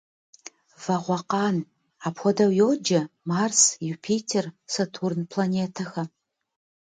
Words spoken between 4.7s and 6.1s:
Сатурн планетэхэм.